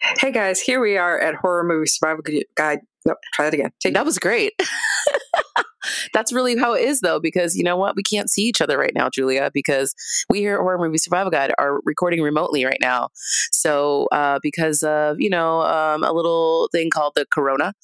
[0.00, 2.80] Hey guys, here we are at Horror Movie Survival Guide.
[3.04, 3.70] Nope, try that again.
[3.80, 4.54] Take that was great.
[6.12, 7.96] that's really how it is though because you know what?
[7.96, 9.94] We can't see each other right now julia because
[10.28, 13.08] we here at horror movie survival guide are recording remotely right now.
[13.52, 17.74] So uh, because of you know um, a little thing called the corona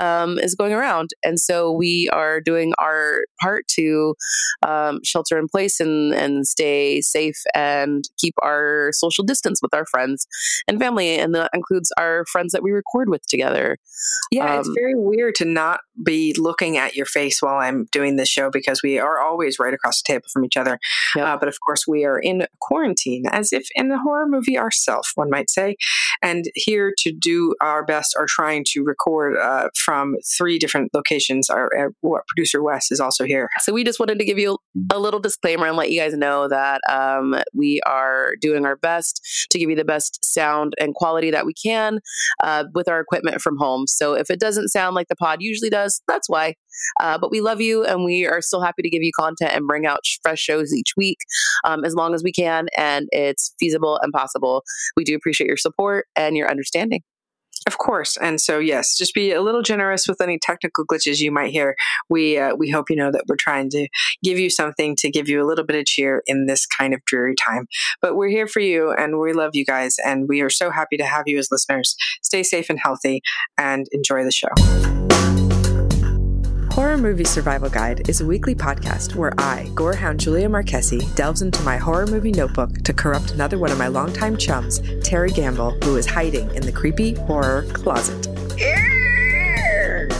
[0.00, 1.10] um, is going around.
[1.24, 4.14] And so we are doing our part to
[4.66, 9.86] um, shelter in place and, and stay safe and keep our social distance with our
[9.86, 10.26] friends
[10.66, 11.18] and family.
[11.18, 13.78] And that includes our friends that we record with together.
[14.30, 18.16] Yeah it's um, very weird to not be looking at your face while I'm doing
[18.16, 20.78] this show because we are always right across the table from each other.
[21.14, 21.26] Yep.
[21.26, 25.12] Uh, but of course, we are in quarantine, as if in the horror movie ourselves,
[25.14, 25.76] one might say.
[26.22, 31.48] And here to do our best are trying to record uh, from three different locations.
[31.48, 31.92] Our, our,
[32.28, 33.48] producer Wes is also here.
[33.60, 34.58] So we just wanted to give you
[34.92, 39.46] a little disclaimer and let you guys know that um, we are doing our best
[39.50, 42.00] to give you the best sound and quality that we can
[42.42, 43.86] uh, with our equipment from home.
[43.86, 46.54] So if it doesn't sound like the pod usually does, that's why.
[47.00, 49.66] Uh, but we love you and we are still happy to give you content and
[49.66, 51.18] bring out fresh shows each week
[51.64, 54.62] um, as long as we can and it's feasible and possible.
[54.96, 57.02] We do appreciate your support and your understanding.
[57.66, 61.32] Of course, and so yes, just be a little generous with any technical glitches you
[61.32, 61.74] might hear.
[62.08, 63.88] We uh, we hope you know that we're trying to
[64.22, 67.04] give you something to give you a little bit of cheer in this kind of
[67.06, 67.66] dreary time.
[68.00, 70.96] But we're here for you, and we love you guys, and we are so happy
[70.98, 71.96] to have you as listeners.
[72.22, 73.20] Stay safe and healthy,
[73.58, 75.45] and enjoy the show.
[76.76, 81.62] Horror Movie Survival Guide is a weekly podcast where I, gorehound Julia Marquesi, delves into
[81.62, 85.96] my horror movie notebook to corrupt another one of my longtime chums, Terry Gamble, who
[85.96, 88.28] is hiding in the creepy horror closet.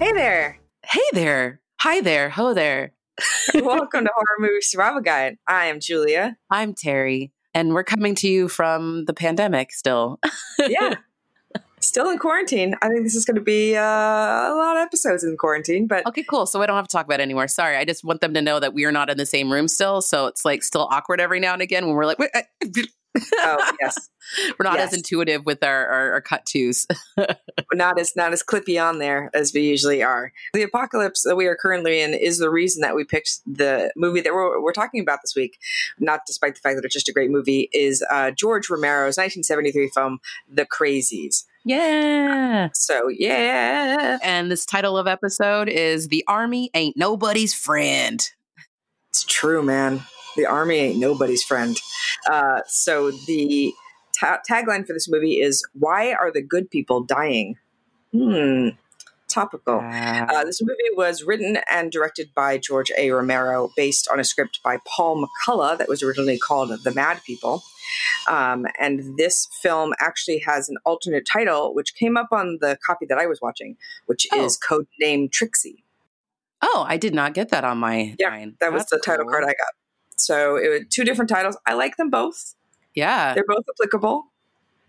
[0.00, 0.58] Hey there.
[0.82, 1.60] Hey there.
[1.80, 2.30] Hi there.
[2.30, 2.94] Ho there.
[3.54, 5.36] Welcome to Horror Movie Survival Guide.
[5.46, 6.38] I am Julia.
[6.48, 7.32] I'm Terry.
[7.52, 10.18] And we're coming to you from the pandemic still.
[10.58, 10.94] yeah.
[11.80, 12.76] Still in quarantine.
[12.80, 16.06] I think this is going to be uh, a lot of episodes in quarantine, but
[16.06, 16.46] okay, cool.
[16.46, 17.46] So I don't have to talk about it anymore.
[17.46, 19.68] Sorry, I just want them to know that we are not in the same room
[19.68, 20.00] still.
[20.00, 22.30] So it's like still awkward every now and again when we're like, Wait,
[23.18, 24.08] oh yes,
[24.58, 24.92] we're not yes.
[24.92, 26.86] as intuitive with our, our, our cut twos.
[27.72, 30.32] not as not as clippy on there as we usually are.
[30.52, 34.20] The apocalypse that we are currently in is the reason that we picked the movie
[34.20, 35.58] that we're, we're talking about this week.
[35.98, 39.90] Not despite the fact that it's just a great movie, is uh, George Romero's 1973
[39.94, 41.44] film The Crazies.
[41.64, 42.68] Yeah.
[42.72, 44.18] So, yeah.
[44.22, 48.26] And this title of episode is The Army Ain't Nobody's Friend.
[49.10, 50.02] It's true, man
[50.36, 51.80] the army ain't nobody's friend.
[52.30, 53.72] Uh, so the
[54.18, 57.56] ta- tagline for this movie is "Why are the good people dying?"
[58.12, 58.70] Hmm.
[59.28, 59.78] Topical.
[59.78, 63.12] Uh, this movie was written and directed by George A.
[63.12, 67.62] Romero, based on a script by Paul McCollough that was originally called The Mad People.
[68.28, 73.06] Um, and this film actually has an alternate title, which came up on the copy
[73.06, 73.76] that I was watching,
[74.06, 74.44] which oh.
[74.44, 75.84] is Code Name Trixie.
[76.62, 78.14] Oh, I did not get that on my.
[78.18, 78.56] Yeah, line.
[78.60, 79.16] that was That's the cool.
[79.16, 79.72] title card I got.
[80.24, 81.56] So it was two different titles.
[81.66, 82.54] I like them both.
[82.94, 83.34] Yeah.
[83.34, 84.24] They're both applicable.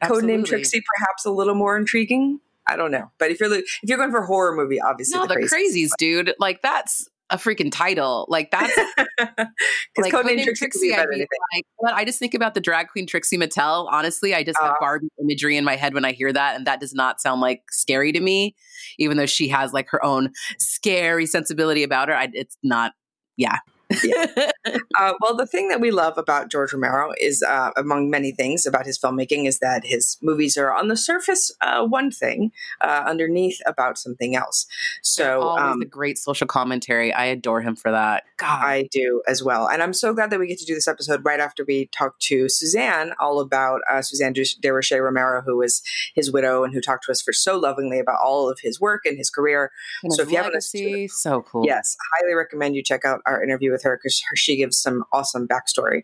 [0.02, 0.34] Absolutely.
[0.34, 2.40] Codename Trixie, perhaps a little more intriguing.
[2.68, 3.12] I don't know.
[3.18, 5.92] But if you're if you're going for a horror movie, obviously No, the, the crazies,
[5.98, 6.34] dude.
[6.40, 8.26] Like that's a freaking title.
[8.30, 10.56] Like that's like Codename Trixie.
[10.56, 11.20] Trixie I, mean,
[11.54, 13.88] like, well, I just think about the drag queen Trixie Mattel.
[13.92, 16.68] Honestly, I just uh, have Barbie imagery in my head when I hear that, and
[16.68, 18.56] that does not sound like scary to me.
[19.00, 22.94] Even though she has like her own scary sensibility about her, I, it's not.
[23.38, 23.58] Yeah,
[24.04, 24.51] yeah.
[24.66, 28.66] uh, well, the thing that we love about George Romero is, uh, among many things
[28.66, 33.04] about his filmmaking, is that his movies are on the surface uh, one thing, uh,
[33.06, 34.66] underneath about something else.
[35.02, 37.14] So, always um, a great social commentary.
[37.14, 38.24] I adore him for that.
[38.38, 40.88] God, I do as well, and I'm so glad that we get to do this
[40.88, 45.82] episode right after we talk to Suzanne all about uh, Suzanne Desrocher Romero, who was
[46.16, 49.02] his widow and who talked to us for so lovingly about all of his work
[49.06, 49.72] and his career.
[50.04, 51.66] And so, if you haven't, seen, so cool.
[51.66, 55.04] Yes, highly recommend you check out our interview with with her because she gives some
[55.12, 56.04] awesome backstory.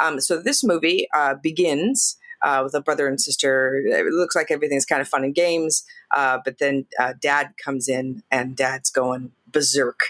[0.00, 3.82] Um, so this movie uh, begins uh, with a brother and sister.
[3.86, 5.84] It looks like everything's kind of fun and games,
[6.14, 10.00] uh, but then uh, dad comes in and dad's going berserk.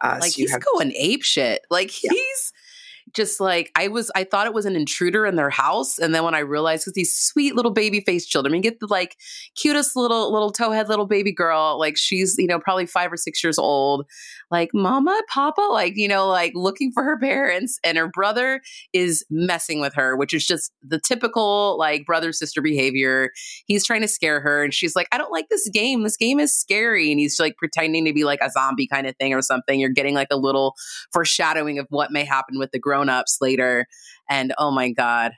[0.00, 1.62] Uh, like so he's have going ape shit.
[1.70, 2.10] Like Yeah.
[2.12, 2.52] he's
[3.14, 4.10] just like I was.
[4.14, 6.94] I thought it was an intruder in their house, and then when I realized because
[6.94, 9.16] these sweet little baby faced children, you get the like
[9.56, 11.78] cutest little little towhead little baby girl.
[11.78, 14.06] Like she's you know probably five or six years old.
[14.50, 18.60] Like mama, papa, like you know like looking for her parents, and her brother
[18.92, 23.30] is messing with her, which is just the typical like brother sister behavior.
[23.66, 26.02] He's trying to scare her, and she's like, I don't like this game.
[26.02, 29.16] This game is scary, and he's like pretending to be like a zombie kind of
[29.16, 29.80] thing or something.
[29.80, 30.74] You're getting like a little
[31.12, 33.86] foreshadowing of what may happen with the grown-ups later
[34.28, 35.32] and oh my god.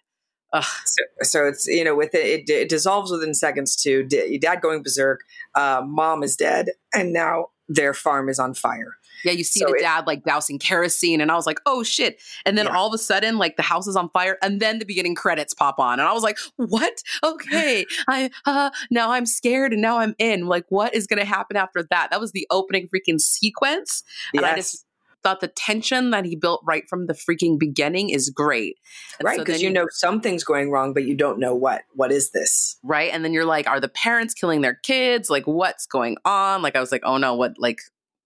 [0.84, 3.74] So, so it's you know with it, it, it dissolves within seconds.
[3.82, 5.20] To d- dad going berserk,
[5.56, 8.92] uh, mom is dead, and now their farm is on fire.
[9.24, 11.82] yeah you see So the it- dad like dousing kerosene and i was like oh
[11.82, 12.20] shit.
[12.46, 12.76] And then Yeah.
[12.76, 15.54] all of a sudden like the house is on fire and then the beginning credits
[15.54, 16.96] pop on and i was like what?
[17.24, 17.84] Okay.
[18.06, 20.46] I uh now i'm scared and now i'm in.
[20.46, 22.08] Like what is gonna happen after that?
[22.10, 24.02] That was the opening freaking sequence
[24.34, 24.84] And I Yes, just-
[25.24, 28.76] thought the tension that he built right from the freaking beginning is great
[29.18, 29.38] And right.
[29.38, 31.82] Because then you know something's going wrong, but you don't know what.
[31.94, 32.76] What is this?
[32.84, 33.10] right?
[33.12, 35.30] And then you're like, are the parents killing their kids?
[35.30, 36.62] Like, what's going on?
[36.62, 37.78] Like, I was like, oh no, what, like,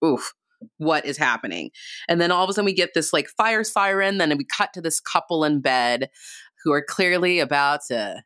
[0.04, 0.34] oof,
[0.78, 1.70] what is happening?
[2.08, 4.18] And then all of a sudden we get this like fire siren.
[4.18, 6.10] Then we cut to this couple in bed
[6.64, 8.22] who are clearly about to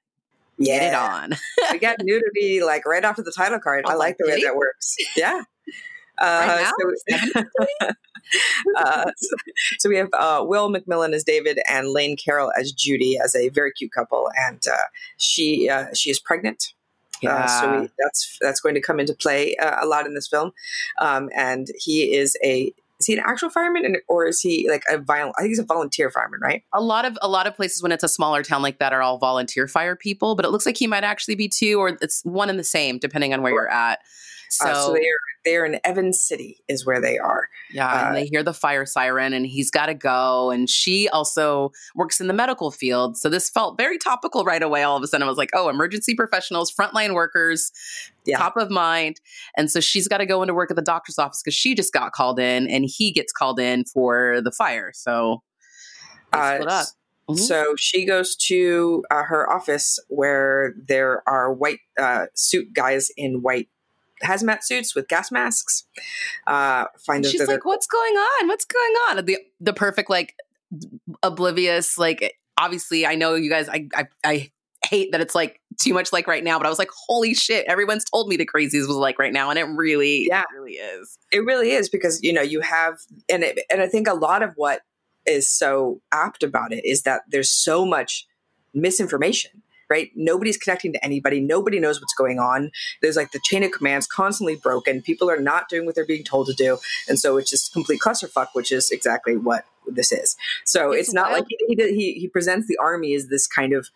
[0.60, 1.34] get it on.
[1.72, 3.84] we got nudity like right after the title card.
[3.86, 4.96] I I like, the way that works.
[5.16, 5.42] Yeah.
[6.22, 6.72] Uh, Right
[7.10, 7.86] so,
[8.76, 9.36] uh, so,
[9.78, 13.48] so we have uh, Will MacMillan as David and Lane Carroll as Judy as a
[13.48, 14.76] very cute couple, and uh,
[15.16, 16.74] she uh, she is pregnant.
[17.26, 20.26] Uh, so we, that's that's going to come into play uh, a lot in this
[20.26, 20.52] film,
[21.00, 24.84] um, and he is a is he an actual fireman and, or is he like
[24.88, 25.34] a violent?
[25.36, 26.62] I think he's a volunteer fireman, right?
[26.72, 29.02] a lot of a lot of places when it's a smaller town like that are
[29.02, 32.24] all volunteer fire people, but it looks like he might actually be two, or it's
[32.24, 34.00] one and the same depending on where you're at.
[34.52, 37.49] So, uh, so they are they're in Evans City is where they are.
[37.72, 40.50] Yeah, Uh, and they hear the fire siren, and he's got to go.
[40.50, 44.82] And she also works in the medical field, so this felt very topical right away.
[44.84, 47.72] All of a sudden, I was like, "Oh, emergency professionals, frontline workers,
[48.25, 48.37] Yeah.
[48.38, 49.20] top of mind."
[49.56, 51.93] And so she's got to go into work at the doctor's office because she just
[51.93, 54.93] got called in, and he gets called in for the fire.
[54.94, 55.43] So
[56.32, 56.87] Uh, split up.
[57.31, 57.38] Mhm.
[57.38, 63.43] So she goes to uh, her office where there are white uh, suit guys in
[63.43, 63.69] white
[64.22, 65.84] hazmat suits with gas masks.
[66.46, 68.48] Uh, find she's like, "What's going on?
[68.48, 70.34] What's going on?" The the perfect like
[71.22, 74.50] oblivious like obviously I know you guys I I, I
[74.84, 77.64] hate that it's like too much like right now, but I was like, "Holy shit!"
[77.69, 80.40] Everyone's told me the crazies was like right now, and it really Yeah.
[80.42, 81.19] it really is.
[81.30, 82.98] it really is because you know you have
[83.28, 84.80] and it, and I think a lot of what
[85.26, 88.26] is so apt about it is that there's so much
[88.74, 89.62] misinformation
[89.93, 92.71] right nobody's connecting to anybody nobody knows what's going on
[93.03, 96.25] there's like the chain of commands constantly broken people are not doing what they're being
[96.33, 96.79] told to do
[97.09, 99.65] and so it's just complete clusterfuck which is exactly what
[99.99, 101.41] this is so it's, It's not wild.
[101.41, 103.89] like he, he he he presents the army as this kind of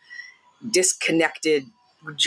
[0.78, 1.64] disconnected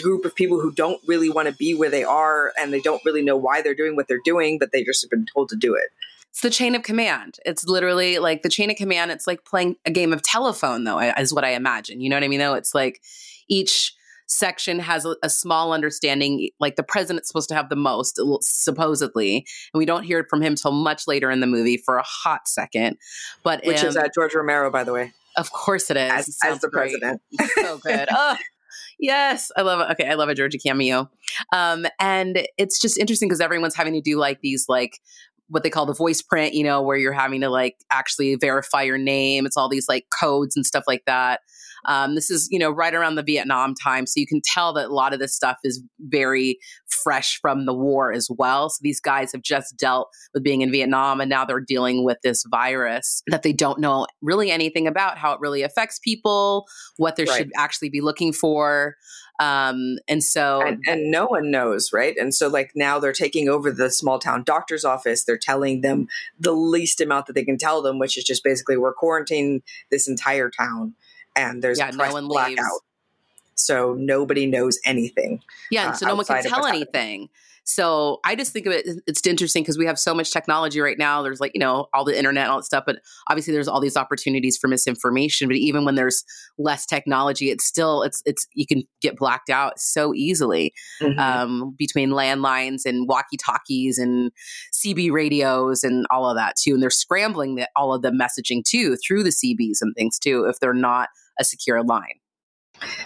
[0.01, 3.01] group of people who don't really want to be where they are and they don't
[3.06, 5.56] really know why they're doing what they're doing but they just have been told to
[5.56, 5.89] do it
[6.31, 7.31] It's the chain of command.
[7.45, 9.12] It's literally like the chain of command.
[9.12, 12.01] It's like playing a game of telephone, though, is what I imagine.
[12.01, 12.39] You know what I mean?
[12.39, 13.01] Though it's like
[13.49, 13.93] each
[14.27, 16.49] section has a, a small understanding.
[16.59, 20.41] Like the president's supposed to have the most, supposedly, and we don't hear it from
[20.41, 22.97] him till much later in the movie for a hot second.
[23.43, 26.11] But which is um, uh, George Romero, by the way, of course it is.
[26.11, 26.91] as, It as the great.
[26.91, 27.21] president.
[27.56, 28.07] so good.
[28.11, 28.37] oh,
[28.99, 29.91] yes, I love it.
[29.94, 31.09] Okay, I love a Georgia cameo.
[31.53, 34.99] Um, and it's just interesting because everyone's having to do like these like
[35.47, 38.83] what they call the voice print, you know, where you're having to like actually verify
[38.83, 39.47] your name.
[39.47, 41.41] It's all these like codes and stuff like that.
[41.86, 44.06] Um, this is, you know, right around the Vietnam time.
[44.06, 47.74] So you can tell that a lot of this stuff is very fresh from the
[47.74, 48.69] war as well.
[48.69, 52.18] So these guys have just dealt with being in Vietnam and now they're dealing with
[52.24, 56.68] this virus that they don't know really anything about, how it really affects people,
[56.98, 57.38] what they Right.
[57.38, 58.95] should actually be looking for.
[59.40, 62.14] Um, and so and, and no one knows, right?
[62.18, 65.24] And so, like now, they're taking over the small town doctor's office.
[65.24, 68.76] They're telling them the least amount that they can tell them, which is just basically
[68.76, 70.94] we're quarantining this entire town,
[71.39, 72.49] and there's Yeah, no one blackout.
[72.57, 72.81] leaves.
[73.55, 75.41] So nobody knows anything.
[75.69, 76.87] Yeah, and uh, so no one can tell what's happening.
[76.93, 77.29] anything.
[77.65, 80.97] So I just think of it, it's interesting because we have so much technology right
[80.97, 81.21] now.
[81.21, 82.95] There's like, you know, all the internet and all that stuff, but
[83.29, 85.47] obviously there's all these opportunities for misinformation.
[85.47, 86.23] But even when there's
[86.57, 91.19] less technology, it's still, it's, it's, you can get blacked out so easily Mhm.
[91.19, 94.31] um, between landlines and walkie talkies and
[94.73, 96.73] CB radios and all of that too.
[96.73, 100.45] And they're scrambling the, all of the messaging too through the CBs and things too
[100.45, 102.19] if they're not a secure line.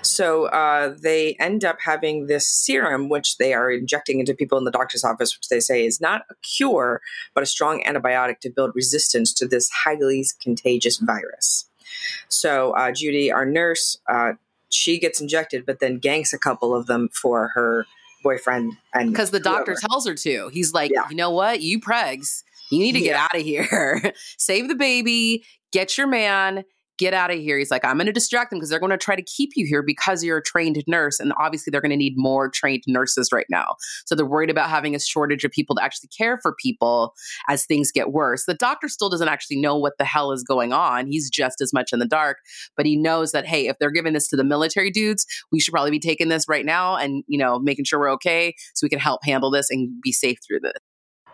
[0.04, 4.66] So uh, they end up having this serum, which they are injecting into people in
[4.66, 7.02] the doctor's office, which they say is not a cure,
[7.34, 11.66] but a strong antibiotic to build resistance to this highly contagious virus.
[12.28, 14.34] So uh, Judy, our nurse, uh,
[14.70, 17.86] she gets injected, but then ganks a couple of them for her
[18.24, 19.88] boyfriend and because the doctor whoever.
[19.90, 20.50] tells her to.
[20.50, 21.10] He's like, Yeah.
[21.10, 24.14] you know what, you pregs, you need to get out of here.
[24.38, 26.64] Save the baby, get your man,
[26.98, 27.58] get out of here.
[27.58, 29.66] He's like, I'm going to distract them because they're going to try to keep you
[29.66, 33.30] here because you're a trained nurse, and obviously they're going to need more trained nurses
[33.32, 33.76] right now.
[34.06, 37.14] So they're worried about having a shortage of people to actually care for people
[37.50, 38.46] as things get worse.
[38.46, 41.08] The doctor still doesn't actually know what the hell is going on.
[41.08, 42.38] He's just as much in the dark,
[42.78, 45.72] but he knows that hey, if they're giving this to the military dudes, we should
[45.72, 48.90] probably be taking this right now and you know making sure we're okay so we
[48.90, 50.74] can help handle this and be safe through this.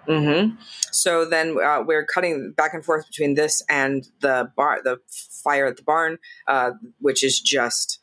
[0.10, 0.50] Hmm
[0.92, 5.68] So then uh, we're cutting back and forth between this and the bar, the fire
[5.68, 8.00] at the barn, uh, which is just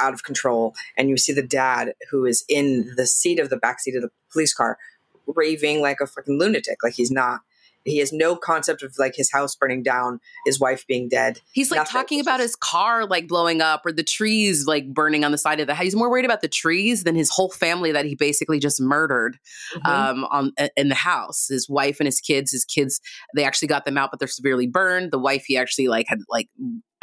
[0.00, 0.74] out of control.
[0.96, 4.02] And you see the dad who is in the seat of the back seat of
[4.02, 4.78] the police car,
[5.26, 6.78] raving like a freaking lunatic.
[6.82, 7.40] Like he's not.
[7.88, 11.40] He has no concept of like his house burning down, his wife being dead.
[11.52, 11.92] He's like Nothing.
[11.92, 15.60] talking about his car like blowing up or the trees like burning on the side
[15.60, 15.84] of the house.
[15.84, 19.38] He's more worried about the trees than his whole family that he basically just murdered
[19.74, 19.86] Mhm.
[19.88, 21.46] um, on in the house.
[21.48, 22.52] His wife and his kids.
[22.52, 23.00] His kids,
[23.34, 25.10] they actually got them out, but they're severely burned.
[25.12, 26.48] The wife, he actually like had like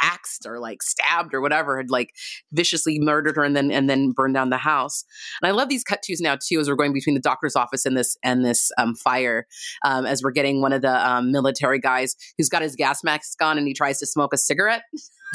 [0.02, 2.14] axed or like stabbed or whatever, had like
[2.52, 5.04] viciously murdered her and then and then burned down the house.
[5.42, 7.86] And I love these cut tos now too, as we're going between the doctor's office
[7.86, 9.46] and this and this um, fire.
[9.84, 13.42] Um, as we're getting one of the um, military guys who's got his gas mask
[13.42, 14.82] on and he tries to smoke a cigarette.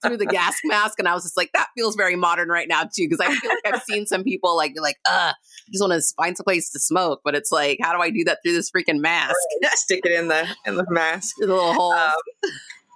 [0.05, 2.83] through the gas mask, and I was just like, that feels very modern right now
[2.83, 5.93] too, because I feel like I've seen some people like like, uh, I just want
[5.93, 8.53] to find some place to smoke, but it's like, how do I do that through
[8.53, 9.35] this freaking mask?
[9.73, 11.35] Stick it in the in the mask.
[11.43, 11.93] The little hole.
[11.93, 12.13] Um,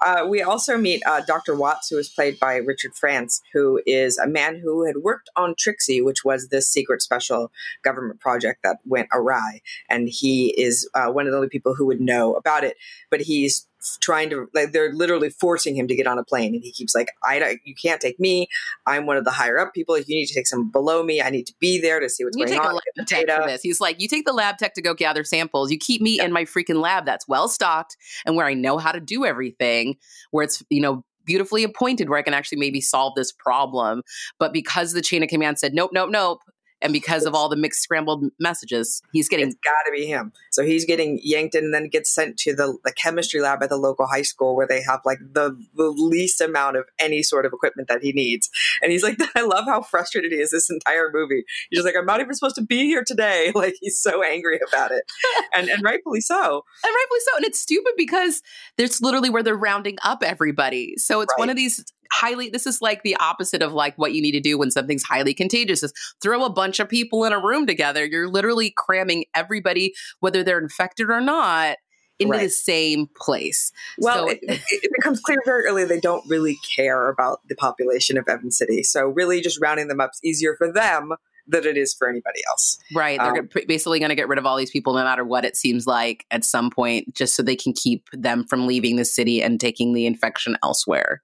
[0.06, 1.56] uh, we also meet uh, Dr.
[1.56, 5.56] Watts, who is played by Richard France, who is a man who had worked on
[5.58, 7.52] Trixie, which was this secret special
[7.84, 9.62] government project that went awry.
[9.90, 12.78] And he is uh, one of the only people who would know about it.
[13.10, 13.67] But he's
[14.02, 16.54] trying to, like, they're literally forcing him to get on a plane.
[16.54, 18.48] And he keeps like, I don't, you can't take me.
[18.86, 19.98] I'm one of the higher up people.
[19.98, 21.22] You need to take some below me.
[21.22, 22.74] I need to be there to see what's you going take a on.
[22.76, 23.62] lab tech for this.
[23.62, 25.72] He's like, you take the lab tech to go gather samples.
[25.72, 28.92] You keep me in my freaking lab that's well stocked and where I know how
[28.92, 29.98] to do everything,
[30.32, 34.02] where it's, you know, beautifully appointed where I can actually maybe solve this problem.
[34.40, 36.40] But because the chain of command said, nope, nope, nope.
[36.82, 40.32] And because of all the mixed scrambled messages, he's getting it's got to be him.
[40.52, 43.70] So he's getting yanked in and then gets sent to the, the chemistry lab at
[43.70, 47.46] the local high school where they have like the, the least amount of any sort
[47.46, 48.50] of equipment that he needs.
[48.82, 51.44] And he's like, I love how frustrated he is this entire movie.
[51.70, 53.52] He's just like, I'm not even supposed to be here today.
[53.58, 55.04] Like he's so angry about it.
[55.54, 56.36] And, and rightfully so.
[56.36, 57.38] And rightfully so.
[57.38, 58.44] And it's stupid because
[58.78, 60.94] there's literally where they're rounding up everybody.
[60.98, 64.22] So it's one of these highly, this is like the opposite of like what you
[64.22, 67.40] need to do when something's highly contagious is throw a bunch of people in a
[67.40, 68.06] room together.
[68.06, 71.78] You're literally cramming everybody, whether they're infected or not,
[72.20, 72.44] into Right.
[72.44, 73.72] the same place.
[74.00, 78.18] Well, So- it, it becomes clear very early they don't really care about the population
[78.18, 78.82] of Evan City.
[78.84, 81.14] So really just rounding them up is easier for them
[81.50, 82.78] than it is for anybody else.
[82.94, 83.20] Right.
[83.20, 85.56] They're Um, basically going to get rid of all these people no matter what it
[85.56, 89.42] seems like at some point, just so they can keep them from leaving the city
[89.42, 91.22] and taking the infection elsewhere.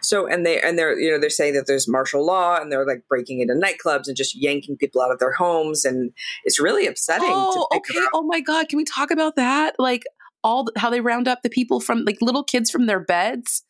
[0.00, 2.86] So and they and they're you know they're saying that there's martial law and they're
[2.86, 6.12] like breaking into nightclubs and just yanking people out of their homes and
[6.44, 7.28] it's really upsetting.
[7.30, 7.98] Oh, okay.
[7.98, 8.10] about.
[8.14, 8.68] Oh my God.
[8.68, 9.76] Can we talk about that?
[9.78, 10.04] Like
[10.42, 13.62] all the, how they round up the people from like little kids from their beds,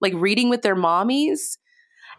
[0.00, 1.58] like reading with their mommies.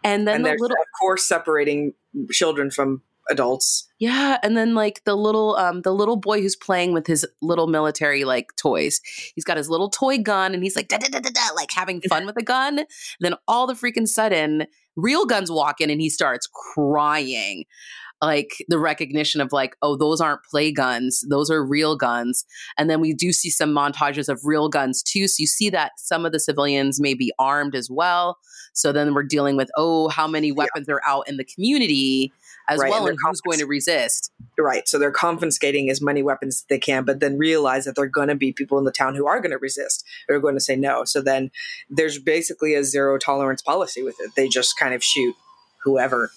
[0.04, 1.92] And then and the little, of course separating
[2.30, 3.88] children from adults.
[3.98, 4.38] yeah.
[4.42, 8.24] And then like the little, um, the little boy who's playing with his little military
[8.24, 9.00] like toys.
[9.34, 11.70] He's got his little toy gun and he's like, da, da, da, da, da, like
[11.72, 12.84] having fun with a gun.
[13.20, 14.66] Then all the freaking sudden,
[14.96, 17.64] real guns walk in and he starts crying.
[18.20, 22.44] Like the recognition of like, oh, those aren't play guns; those are real guns.
[22.76, 25.28] And then we do see some montages of real guns too.
[25.28, 28.38] So you see that some of the civilians may be armed as well.
[28.72, 32.32] So then we're dealing with, oh, how many weapons are out in the community
[32.68, 34.30] as Right, well, and and they're who's going to resist?
[34.58, 34.86] Right.
[34.88, 38.08] So they're confiscating as many weapons as they can, but then realize that there are
[38.08, 40.54] going to be people in the town who are going to resist or are going
[40.54, 41.04] to say no.
[41.04, 41.50] So then
[41.88, 44.30] there's basically a zero tolerance policy with it.
[44.36, 45.34] They just kind of shoot
[45.82, 46.30] whoever.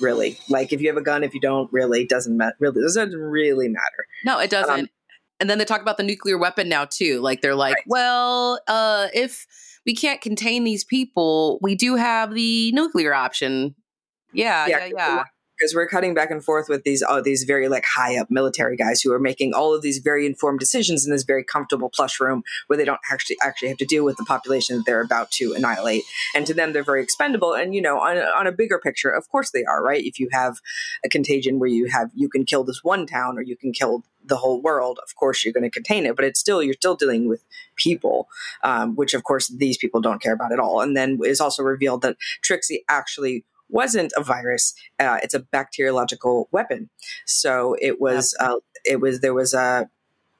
[0.00, 2.54] Really, like if you have a gun, if you don't, really doesn't matter.
[2.60, 4.06] Really, doesn't really matter.
[4.24, 4.80] No, it doesn't.
[4.80, 4.88] Um,
[5.40, 7.20] and then they talk about the nuclear weapon now too.
[7.20, 7.84] Like they're like, Right.
[7.88, 9.44] well, uh, if
[9.84, 13.74] we can't contain these people, we do have the nuclear option.
[14.32, 15.24] Yeah, yeah, yeah.
[15.58, 18.76] Because we're cutting back and forth with these uh, these very like high up military
[18.76, 22.20] guys who are making all of these very informed decisions in this very comfortable plush
[22.20, 25.30] room where they don't actually actually have to deal with the population that they're about
[25.32, 26.02] to annihilate.
[26.34, 27.54] And to them, they're very expendable.
[27.54, 30.04] And you know, on, on a bigger picture, of course they are, right?
[30.04, 30.58] If you have
[31.04, 34.04] a contagion where you have you can kill this one town or you can kill
[34.24, 36.14] the whole world, of course you're going to contain it.
[36.14, 37.44] But it's still you're still dealing with
[37.76, 38.28] people,
[38.62, 40.80] um, which of course these people don't care about at all.
[40.80, 46.48] And then is also revealed that Trixie actually wasn't a virus; uh, it's a bacteriological
[46.52, 46.90] weapon.
[47.26, 49.88] So it was uh, it was there was a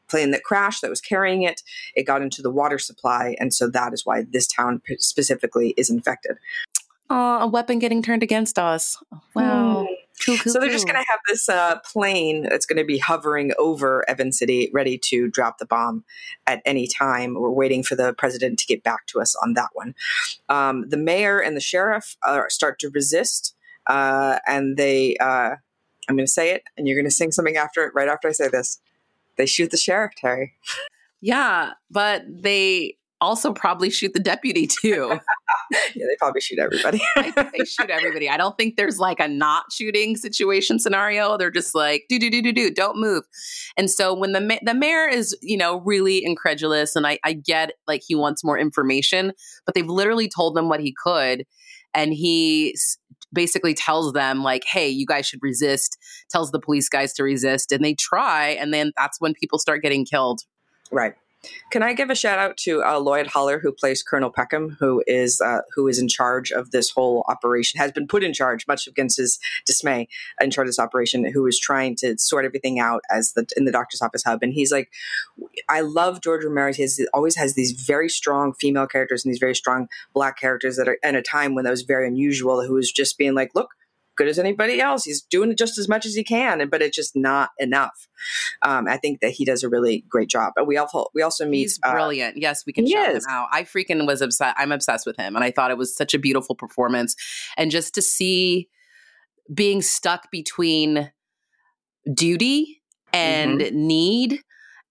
[0.09, 1.63] plane that crashed that was carrying it.
[1.95, 5.91] It got into the water supply, and so that is why this town specifically is
[5.91, 6.37] infected.
[7.11, 8.97] Oh, a weapon getting turned against us.
[9.35, 9.87] Wow.
[9.89, 9.98] Mm.
[10.25, 10.75] Cool, cool, so they're cool.
[10.75, 14.71] just going to have this uh, plane that's going to be hovering over Evan City,
[14.73, 16.05] ready to drop the bomb
[16.47, 17.35] at any time.
[17.35, 19.95] We're waiting for the president to get back to us on that one.
[20.49, 23.55] Um, the mayor and the sheriff uh, start to resist,
[23.87, 25.17] uh, and they.
[25.17, 25.57] Uh,
[26.09, 27.93] I'm going to say it, and you're going to sing something after it.
[27.95, 28.81] Right after I say this,
[29.37, 30.55] they shoot the sheriff, Terry.
[31.21, 35.21] Yeah, but they also probably shoot the deputy too.
[35.95, 37.01] yeah, they probably shoot everybody.
[37.17, 38.29] they shoot everybody.
[38.29, 41.37] I don't think there's like a not shooting situation scenario.
[41.37, 43.25] They're just like do do do do do, don't move.
[43.77, 47.33] And so when the ma- the mayor is you know really incredulous, and I, I
[47.35, 49.33] get like he wants more information,
[49.67, 51.45] but they've literally told them what he could,
[51.95, 52.77] and he
[53.33, 55.99] basically tells them like hey you guys should resist
[56.31, 59.83] tells the police guys to resist and they try and then that's when people start
[59.83, 60.41] getting killed
[60.91, 61.15] right
[61.71, 65.03] can I give a shout out to uh, Lloyd Hollar, who plays Colonel Peckem, who
[65.07, 68.67] is uh, who is in charge of this whole operation, has been put in charge,
[68.67, 70.09] much against his dismay,
[70.41, 73.65] in charge of this operation, who is trying to sort everything out as the in
[73.65, 74.43] the doctor's office hub.
[74.43, 74.91] And he's like,
[75.69, 76.73] I love George Romero.
[76.73, 80.77] He has, always has these very strong female characters and these very strong black characters
[80.77, 82.67] that are in a time when that was very unusual.
[82.67, 83.71] Who is just being like, look,
[84.19, 85.05] good as anybody else.
[85.05, 88.09] He's doing just as much as he can, but it's just not enough.
[88.63, 90.53] Um, I think that he does a really great job.
[90.55, 91.61] But we also we also meet.
[91.61, 92.37] He's uh, brilliant.
[92.37, 93.49] Uh, yes, we can shout him out.
[93.51, 94.57] I freaking was obsessed.
[94.59, 97.15] I'm obsessed with him, and I thought it was such a beautiful performance.
[97.57, 98.69] And just to see
[99.55, 101.11] being stuck between
[102.13, 102.83] duty
[103.13, 103.87] and mm-hmm.
[103.87, 104.43] need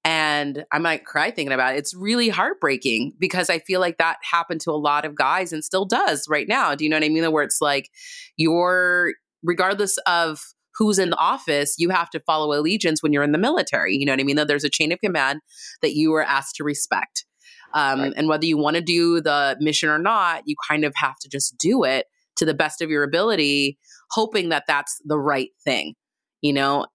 [0.08, 1.80] and I might cry thinking about it.
[1.80, 5.66] It's really heartbreaking because I feel like that happened to a lot of guys and
[5.66, 6.76] still does right now.
[6.76, 7.30] Do you know what I mean?
[7.30, 7.90] Where it's like
[8.38, 10.40] you're, regardless of
[10.78, 13.98] who's in the office, you have to follow allegiance when you're in the military.
[13.98, 14.38] You know what I mean?
[14.38, 15.42] That there's a chain of command
[15.82, 17.26] that you are asked to respect.
[17.74, 18.14] Um, right.
[18.16, 21.28] And whether you want to do the mission or not, you kind of have to
[21.28, 22.06] just do it
[22.38, 23.78] to the best of your ability,
[24.12, 25.96] hoping that that's the right thing,
[26.40, 26.86] you know?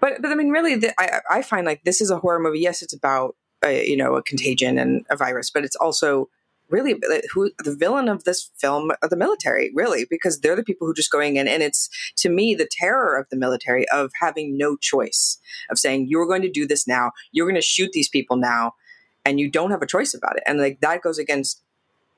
[0.00, 2.60] But but I mean, really, the, I I find like this is a horror movie.
[2.60, 6.28] Yes, it's about a, you know a contagion and a virus, but it's also
[6.70, 10.62] really uh, who the villain of this film are the military really because they're the
[10.62, 11.48] people who are just going in.
[11.48, 15.38] And it's to me the terror of the military of having no choice
[15.70, 17.10] of saying you're going to do this now.
[17.32, 18.72] You're going to shoot these people now
[19.24, 20.42] and you don't have a choice about it.
[20.46, 21.62] And like that goes against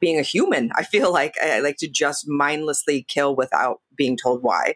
[0.02, 0.70] being a human.
[0.74, 4.74] I feel like I like to just mindlessly kill without being told why.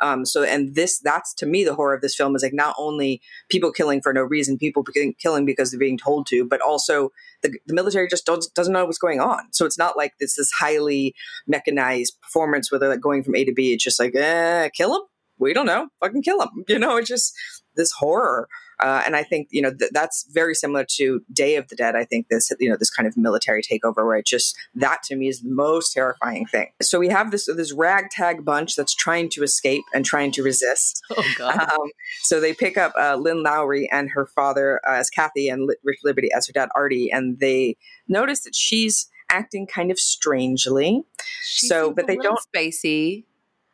[0.00, 2.76] Um, so, and this, that's to me the horror of this film is like not
[2.78, 4.84] only people killing for no reason, people
[5.18, 7.10] killing because they're being told to, but also
[7.42, 9.52] the, the military just doesn't, doesn't know what's going on.
[9.52, 11.14] So it's not like this this highly
[11.46, 13.72] mechanized performance where they're like going from A to B.
[13.72, 15.02] It's just like, eh, kill them.
[15.38, 15.88] We don't know.
[16.00, 16.50] Fucking kill them.
[16.68, 17.34] You know, it's just
[17.74, 18.48] this horror.
[18.80, 21.96] Uh, and I think you know th- that's very similar to Day of the Dead.
[21.96, 25.16] I think this you know this kind of military takeover where it just that to
[25.16, 26.70] me is the most terrifying thing.
[26.80, 31.02] So we have this this ragtag bunch that's trying to escape and trying to resist.
[31.18, 31.58] Oh God!
[31.58, 31.90] Um,
[32.22, 35.98] so they pick up uh, Lynn Lowry and her father uh, as Kathy and Rich
[36.04, 41.02] Liberty as her dad Artie, and they notice that she's acting kind of strangely.
[41.42, 43.24] She so, but they don't spacey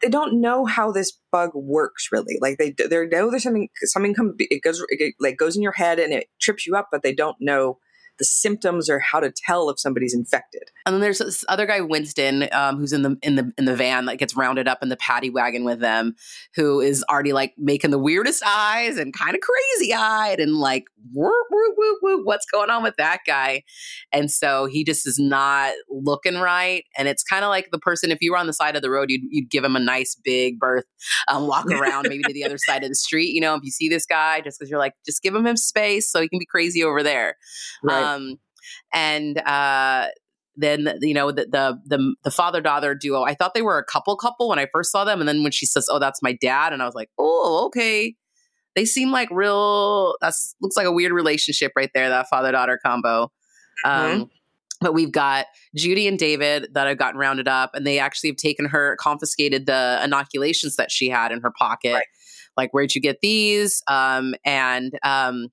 [0.03, 2.39] they don't know how this bug works really.
[2.41, 5.73] Like they they know there's something something come it goes it like goes in your
[5.73, 7.79] head and it trips you up, but they don't know
[8.19, 10.71] the symptoms or how to tell if somebody's infected.
[10.87, 13.77] And then there's this other guy, Winston, um, who's in the in the in the
[13.77, 16.15] van that gets rounded up in the paddy wagon with them,
[16.55, 20.85] who is already like making the weirdest eyes and kind of crazy eyed and like
[21.13, 23.63] whoop, whoop, whoop, whoop, what's going on with that guy?
[24.13, 26.85] And so he just is not looking right.
[26.97, 28.91] And it's kind of like the person if you were on the side of the
[28.91, 30.85] road, you'd, you'd give him a nice big berth,
[31.29, 33.35] um, walk around maybe to the other side of the street.
[33.35, 35.67] You know, if you see this guy, just because you're like, just give him his
[35.67, 37.37] space so he can be crazy over there.
[37.83, 38.03] Right.
[38.03, 38.04] Um,
[38.93, 40.09] and uh,
[40.57, 43.23] then you know the the the, the father daughter duo.
[43.23, 45.53] I thought they were a couple couple when I first saw them, and then when
[45.53, 48.15] she says, "Oh, that's my dad," and I was like, "Oh, okay."
[48.75, 50.15] They seem like real.
[50.21, 52.09] That's looks like a weird relationship right there.
[52.09, 53.31] That father daughter combo.
[53.85, 54.23] Um, mm-hmm.
[54.81, 58.37] but we've got Judy and David that have gotten rounded up, and they actually have
[58.37, 61.95] taken her, confiscated the inoculations that she had in her pocket.
[61.95, 62.07] Right.
[62.57, 63.83] Like, where'd you get these?
[63.89, 65.49] Um, and um,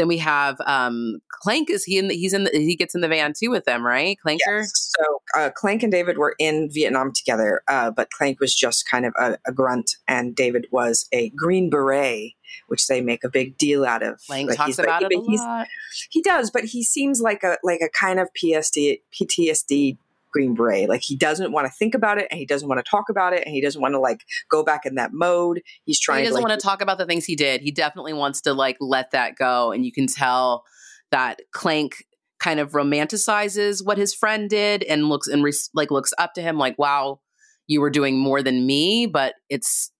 [0.00, 1.68] then we have um, Clank.
[1.68, 2.08] Is he in?
[2.08, 2.44] The, he's in.
[2.44, 4.16] The, he gets in the van too with them, right?
[4.24, 4.38] Clanker.
[4.46, 4.94] Yes.
[4.98, 9.04] So uh, Clank and David were in Vietnam together, uh, but Clank was just kind
[9.04, 12.32] of a, a, grunt, and David was a Green Beret,
[12.68, 14.18] which they make a big deal out of.
[14.26, 15.66] Clank like, talks about like, it a lot.
[16.08, 19.98] He does, but he seems like a like a kind of PSD, PTSD
[20.32, 20.88] Green Beret.
[20.88, 23.32] Like he doesn't want to think about it and he doesn't want to talk about
[23.32, 25.62] it and he doesn't want to like go back in that mode.
[25.84, 27.60] He's trying He doesn't to, like, want to talk about the things he did.
[27.60, 29.72] He definitely wants to like let that go.
[29.72, 30.64] And you can tell
[31.10, 32.04] that Clank
[32.38, 36.42] kind of romanticizes what his friend did and looks and re- like looks up to
[36.42, 37.20] him like, wow,
[37.66, 39.06] you were doing more than me.
[39.06, 39.92] But it's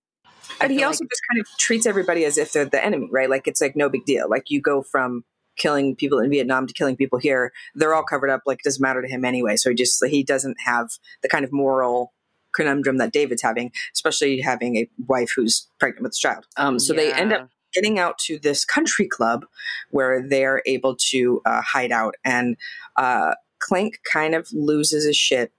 [0.59, 3.31] but he also like, just kind of treats everybody as if they're the enemy, right?
[3.31, 4.29] Like it's like no big deal.
[4.29, 5.25] Like you go from
[5.61, 8.43] killing people in Vietnam to killing people here, they're all covered up.
[8.47, 9.57] Like it doesn't matter to him anyway.
[9.57, 10.89] So he just he doesn't have
[11.23, 12.13] the kind of moral
[12.53, 16.47] conundrum that David's having, especially having a wife who's pregnant with a child.
[16.57, 17.01] Um, so yeah.
[17.01, 19.45] they end up getting out to this country club
[19.91, 22.57] where they're able to uh, hide out, and
[22.97, 25.53] uh, Clank kind of loses his shit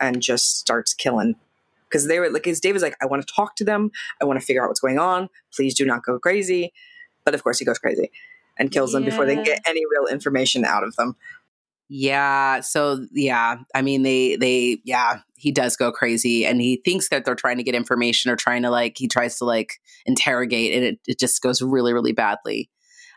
[0.00, 1.36] and just starts killing
[1.88, 4.40] because they were like, his David's like, I want to talk to them, I want
[4.40, 5.28] to figure out what's going on.
[5.54, 6.72] Please do not go crazy.
[7.24, 8.10] But of course, he goes crazy
[8.58, 9.00] and kills yeah.
[9.00, 11.16] them before they can get any real information out of them.
[11.88, 12.60] Yeah.
[12.60, 17.24] So yeah, I mean they they yeah, he does go crazy and he thinks that
[17.24, 20.84] they're trying to get information or trying to like he tries to like interrogate and
[20.84, 22.70] it, it just goes really, really badly.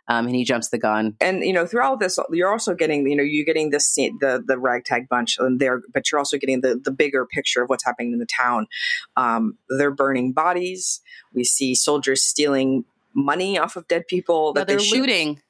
[0.10, 1.16] Um, and he jumps the gun.
[1.20, 4.44] And you know, through all this, you're also getting, you know, you're getting this the
[4.46, 7.84] the ragtag bunch and there, but you're also getting the the bigger picture of what's
[7.84, 8.68] happening in the town.
[9.16, 11.02] Um, they're burning bodies.
[11.34, 12.86] We see soldiers stealing
[13.18, 14.54] money off of dead people.
[14.54, 15.42] That they're they looting.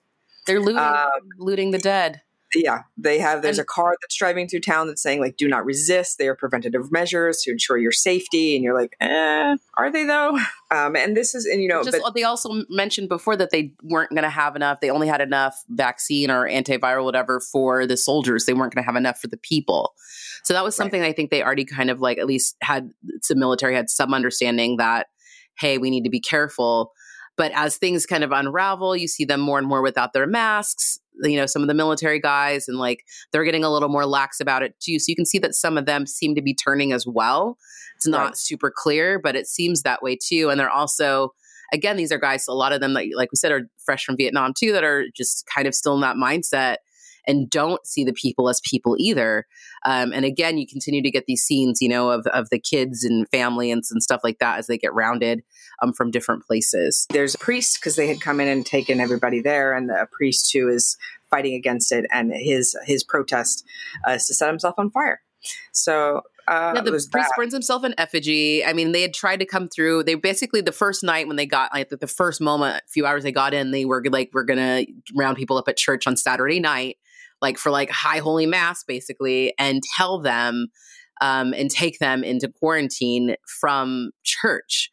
[0.48, 2.22] They're looting, um, looting the dead.
[2.56, 3.42] Yeah, they have.
[3.42, 6.30] There's and, a car that's driving through town that's saying like, "Do not resist." They
[6.30, 10.98] are preventative measures to ensure your safety, and you're like, "Eh, are they though?" Um,
[10.98, 14.10] and this is, and you know, Just, but, they also mentioned before that they weren't
[14.10, 14.82] going to have enough.
[14.82, 18.44] They only had enough vaccine or antiviral, whatever, for the soldiers.
[18.44, 19.94] They weren't going to have enough for the people.
[20.44, 21.08] So that was something right.
[21.08, 22.92] I think they already kind of like at least had
[23.30, 25.08] the military had some understanding that,
[25.58, 26.92] hey, we need to be careful
[27.38, 31.00] but as things kind of unravel, you see them more and more without their masks.
[31.24, 34.40] You know, some of the military guys, and like they're getting a little more lax
[34.40, 35.00] about it too.
[35.00, 37.58] So you can see that some of them seem to be turning as well.
[37.96, 38.38] It's not right.
[38.38, 40.50] super clear, but it seems that way too.
[40.50, 41.34] And they're also,
[41.74, 44.16] again, these are guys, a lot of them, that, like we said, are fresh from
[44.16, 46.78] Vietnam too, that are just kind of still in that mindset
[47.28, 49.46] and don't see the people as people either.
[49.86, 53.04] Um, and again, you continue to get these scenes, you know, of, of the kids
[53.04, 55.44] and family and, and stuff like that as they get rounded
[55.82, 57.06] um, from different places.
[57.10, 60.52] There's a priest because they had come in and taken everybody there, and a priest
[60.54, 60.98] who is
[61.30, 63.66] fighting against it, and his his protest
[64.08, 65.22] uh, is to set himself on fire.
[65.72, 67.32] So uh, yeah, the priest that.
[67.38, 68.64] burns himself in effigy.
[68.64, 70.04] I mean, they had tried to come through.
[70.04, 73.24] They basically the first night when they got like the first moment, a few hours
[73.24, 76.60] they got in, they were like, "We're gonna round people up at church on Saturday
[76.60, 76.98] night."
[77.42, 80.68] Like for like high holy mass basically and tell them
[81.22, 84.90] um, and take them into quarantine from church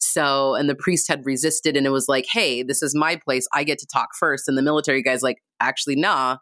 [0.00, 3.46] so and the priest had resisted and it was like hey this is my place
[3.52, 6.36] i get to talk first and the military guy's like actually nah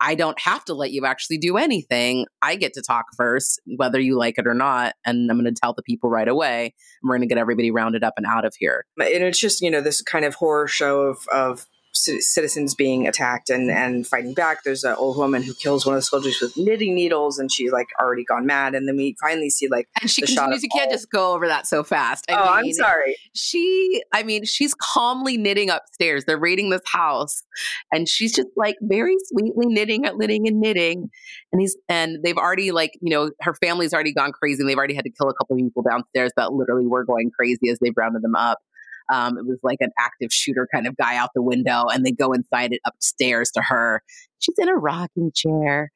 [0.00, 2.26] I don't have to let you actually do anything.
[2.42, 4.94] I get to talk first, whether you like it or not.
[5.06, 6.74] And I'm going to tell the people right away.
[7.02, 8.86] And we're going to get everybody rounded up and out of here.
[8.98, 13.50] And it's just, you know, this kind of horror show of, of citizens being attacked
[13.50, 14.64] and, and fighting back.
[14.64, 17.72] There's an old woman who kills one of the soldiers with knitting needles, and she's
[17.72, 18.74] like already gone mad.
[18.74, 20.62] And then we finally see like and she continues.
[20.62, 22.24] You can't just go over that so fast.
[22.30, 23.16] I oh, mean, I'm sorry.
[23.34, 26.24] She, I mean, she's calmly knitting upstairs.
[26.24, 27.42] They're raiding this house,
[27.92, 31.10] and she's just like very sweetly knitting, knitting, and knitting.
[31.52, 34.78] And he's and they've already like you know her family's already gone crazy, and they've
[34.78, 37.78] already had to kill a couple of people downstairs that literally were going crazy as
[37.80, 38.58] they've rounded them up.
[39.12, 42.12] Um, it was like an active shooter kind of guy out the window, and they
[42.12, 44.02] go inside it upstairs to her.
[44.38, 45.90] She's in a rocking chair.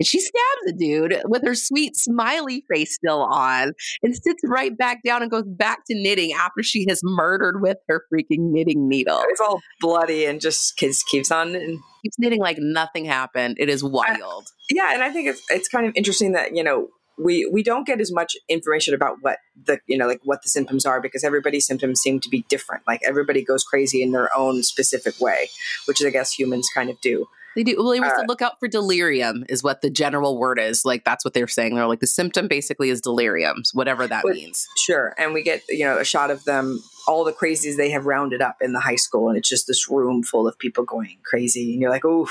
[0.00, 4.76] And she stabs the dude with her sweet smiley face still on and sits right
[4.76, 8.88] back down and goes back to knitting after she has murdered with her freaking knitting
[8.88, 9.24] needle.
[9.28, 11.80] It's all bloody and just keeps, keeps on knitting.
[12.04, 13.56] Keeps knitting like nothing happened.
[13.58, 14.46] It is wild.
[14.70, 17.86] yeah, and I think it's it's kind of interesting that, you know, we we don't
[17.86, 21.24] get as much information about what the you know like what the symptoms are because
[21.24, 22.86] everybody's symptoms seem to be different.
[22.86, 25.48] Like everybody goes crazy in their own specific way
[25.86, 27.26] which i guess humans kind of do.
[27.56, 27.74] They do.
[27.76, 30.84] Well they uh, look out for delirium is what the general word is.
[30.84, 31.74] Like that's what they're saying.
[31.74, 34.68] They're like the symptom basically is delirium whatever that but, means.
[34.76, 35.14] sure.
[35.18, 38.42] And we get you know a shot of them all the crazies they have rounded
[38.42, 41.72] up in the high school and it's just this room full of people going crazy
[41.72, 42.28] and you're like oh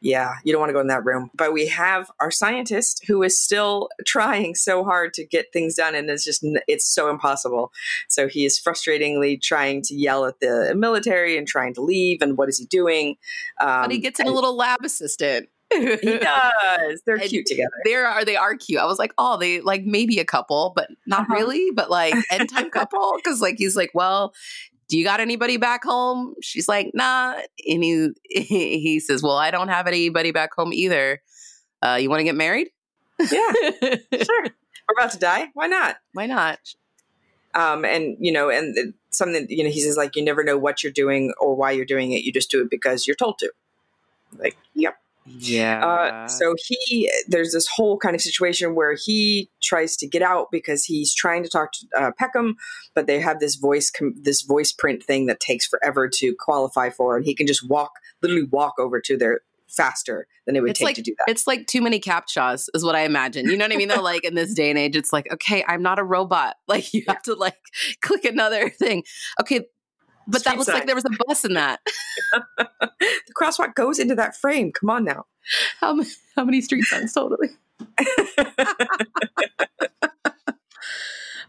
[0.00, 1.30] yeah, you don't want to go in that room.
[1.34, 5.94] But we have our scientist who is still trying so hard to get things done,
[5.94, 7.72] and it's just it's so impossible.
[8.08, 12.22] So he is frustratingly trying to yell at the military and trying to leave.
[12.22, 13.16] And what is he doing?
[13.60, 15.48] Um, but he gets in a little lab assistant.
[15.72, 17.02] he does.
[17.06, 17.70] They're and cute together.
[17.84, 18.24] They are.
[18.24, 18.80] They are cute.
[18.80, 21.34] I was like, oh, they like maybe a couple, but not uh-huh.
[21.34, 21.70] really.
[21.74, 24.32] But like end time couple because like he's like, well,
[24.90, 26.34] do you got anybody back home?
[26.42, 27.36] She's like, nah.
[27.66, 31.22] And he he says, well, I don't have anybody back home either.
[31.80, 32.68] Uh, you want to get married?
[33.18, 33.52] Yeah,
[34.22, 34.44] sure.
[34.44, 35.48] We're about to die.
[35.54, 35.96] Why not?
[36.12, 36.58] Why not?
[37.54, 40.82] Um, and you know, and something you know, he says like, you never know what
[40.82, 42.22] you're doing or why you're doing it.
[42.22, 43.52] You just do it because you're told to.
[44.36, 44.96] Like, yep.
[45.38, 45.84] Yeah.
[45.86, 50.48] Uh, so he, there's this whole kind of situation where he tries to get out
[50.50, 52.54] because he's trying to talk to uh, Peckem,
[52.94, 56.90] but they have this voice, com- this voice print thing that takes forever to qualify
[56.90, 59.40] for, and he can just walk, literally walk over to their
[59.70, 61.30] faster than it would it's take like, to do that.
[61.30, 63.46] It's like too many captchas, is what I imagine.
[63.46, 63.88] You know what I mean?
[63.88, 66.56] Though, like in this day and age, it's like, okay, I'm not a robot.
[66.70, 67.56] Like you have to like
[68.00, 69.02] click another thing.
[69.40, 69.66] Okay,
[70.30, 70.76] but that looks sign.
[70.76, 71.80] like there was a bus in that.
[72.58, 74.72] the crosswalk goes into that frame.
[74.72, 75.26] Come on now.
[75.80, 76.00] How,
[76.36, 77.48] how many street signs totally?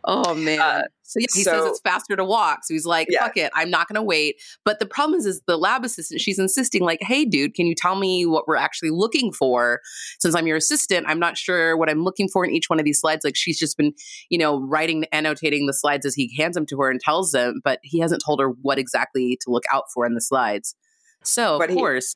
[0.04, 0.60] oh man.
[0.60, 2.60] Uh, so yeah, he so, says it's faster to walk.
[2.64, 3.24] So he's like, yeah.
[3.24, 4.42] fuck it, I'm not gonna wait.
[4.64, 7.76] But the problem is is the lab assistant, she's insisting, like, hey dude, can you
[7.76, 9.82] tell me what we're actually looking for?
[10.20, 12.86] Since I'm your assistant, I'm not sure what I'm looking for in each one of
[12.86, 13.26] these slides.
[13.26, 13.94] Like she's just been,
[14.30, 17.62] you know, writing annotating the slides as he hands them to her and tells them,
[17.64, 20.76] but he hasn't told her what exactly to look out for in the slides.
[21.24, 22.16] So but of he, course.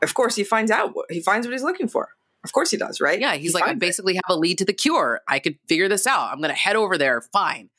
[0.00, 2.10] Of course he finds out what he finds what he's looking for.
[2.44, 3.20] Of course he does, right?
[3.20, 4.22] Yeah, he's he like, I basically it.
[4.26, 5.20] have a lead to the cure.
[5.28, 6.30] I could figure this out.
[6.32, 7.20] I'm going to head over there.
[7.32, 7.70] Fine.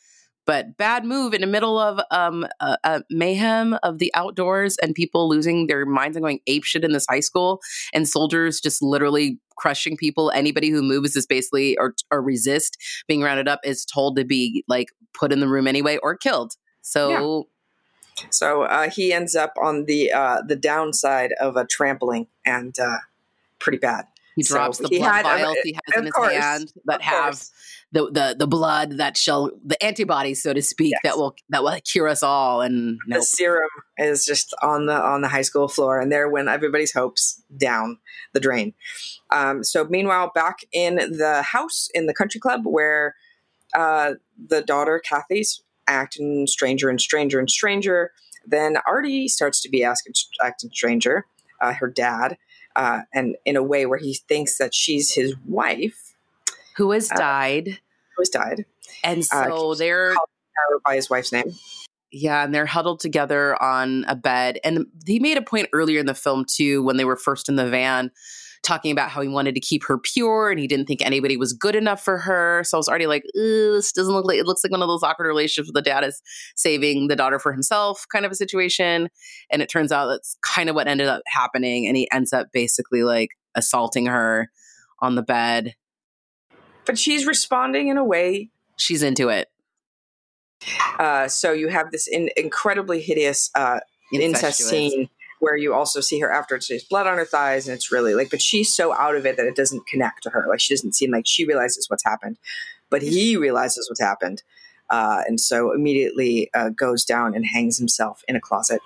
[0.45, 4.93] But bad move in the middle of um, a, a mayhem of the outdoors and
[4.93, 7.62] people losing their minds and going ape shit in this high school,
[7.93, 10.32] and soldiers just literally crushing people.
[10.32, 14.65] Anybody who moves is basically or or resist being rounded up is told to be
[14.67, 16.54] like put in the room anyway or killed.
[16.82, 17.10] So.
[17.10, 17.41] Yeah.
[18.30, 22.97] So uh, he ends up on the uh, the downside of a trampling and uh,
[23.58, 24.06] pretty bad.
[24.36, 27.43] He drops so the blood vials he has in his course, hand that have
[27.91, 31.02] the, the the blood that shall the antibodies, so to speak, yes.
[31.04, 32.62] that will that will cure us all.
[32.62, 33.19] And nope.
[33.19, 36.93] the serum is just on the on the high school floor, and there went everybody's
[36.93, 38.00] hopes down
[38.34, 38.74] the drain.
[39.30, 43.15] Um, so meanwhile, back in the house in the country club where
[43.76, 44.13] uh,
[44.48, 48.12] the daughter Kathy's acting stranger and stranger and stranger.
[48.46, 51.26] Then Artie starts to be acting, acting stranger.
[51.62, 52.38] Uh, her dad
[52.76, 56.16] uh, and in a way where he thinks that she's his wife,
[56.78, 57.68] who has uh, died.
[58.16, 58.66] Who has died,
[59.04, 60.16] and uh, so they're
[60.86, 61.54] by his wife's name.
[62.12, 64.60] Yeah, and they're huddled together on a bed.
[64.64, 67.56] And he made a point earlier in the film too, when they were first in
[67.56, 68.12] the van,
[68.63, 71.52] talking about how he wanted to keep her pure and he didn't think anybody was
[71.52, 72.63] good enough for her.
[72.63, 75.04] So I was already like, this doesn't look like it looks like one of those
[75.04, 76.21] awkward relationships where the dad is
[76.56, 79.10] saving the daughter for himself kind of a situation.
[79.52, 81.88] And it turns out that's kind of what ended up happening.
[81.88, 84.49] And he ends up basically like assaulting her
[84.99, 85.76] on the bed.
[86.86, 88.49] But she's responding in a way.
[88.78, 89.49] She's into it.
[90.97, 93.82] Uh, so you have this in- incredibly hideous uh,
[94.13, 95.10] incest scene
[95.43, 98.29] where you also see her after there's blood on her thighs and it's really like
[98.29, 100.45] but she's so out of it that it doesn't connect to her.
[100.49, 102.38] Like she doesn't seem like she realizes what's happened
[102.89, 104.43] but he realizes what's happened
[104.89, 108.79] uh, and so immediately uh, goes down and hangs himself in a closet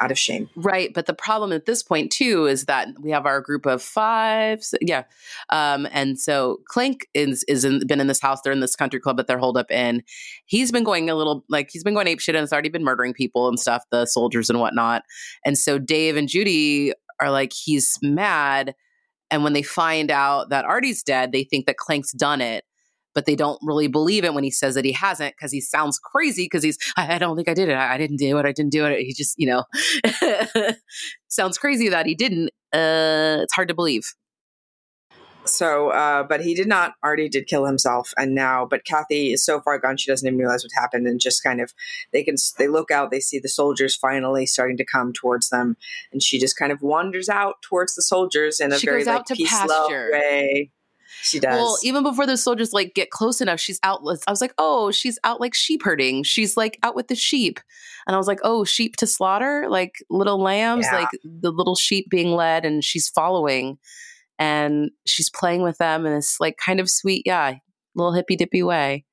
[0.00, 0.48] out of shame.
[0.56, 0.92] Right.
[0.92, 4.62] But the problem at this point, too, is that we have our group of five.
[4.80, 5.04] Yeah.
[5.50, 8.40] Um, and so Clink is, is in, been in this house.
[8.42, 10.02] They're in this country club that they're holed up in.
[10.46, 12.84] He's been going a little, like, he's been going ape shit and has already been
[12.84, 15.02] murdering people and stuff, the soldiers and whatnot.
[15.44, 18.74] And so Dave and Judy are like, he's mad.
[19.30, 22.64] And when they find out that Artie's dead, they think that Clank's done it
[23.14, 25.98] but they don't really believe it when he says that he hasn't because he sounds
[25.98, 27.74] crazy because he's I, I, don't think I did it.
[27.74, 28.46] I, I, didn't do it.
[28.46, 29.00] I didn't do it.
[29.00, 29.64] He just you know
[31.28, 34.04] sounds crazy that he didn't uh it's hard to believe.
[35.44, 39.44] So uh but he did not Artie did kill himself and now but Kathy is
[39.44, 41.72] so far gone she doesn't even realize what happened and just kind of
[42.12, 45.76] they can they look out they see the soldiers finally starting to come towards them
[46.12, 49.26] and she just kind of wanders out towards the soldiers in a she very like
[49.26, 50.70] peace love way
[51.22, 51.54] she does.
[51.54, 54.00] Well, even before the soldiers like get close enough, she's out.
[54.26, 56.24] I was like, oh, she's out like sheep herding.
[56.24, 57.60] She's like out with the sheep,
[58.06, 61.00] and I was like, oh, sheep to slaughter, like little lambs, yeah.
[61.00, 63.78] like the little sheep being led, and she's following,
[64.38, 67.54] and she's playing with them in this like kind of sweet, yeah,
[67.94, 69.04] little hippy dippy way.